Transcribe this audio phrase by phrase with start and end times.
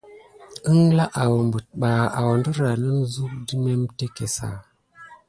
[0.69, 4.49] Əŋgla awɓəɗ ɓa awdəran zuk də memteke sa?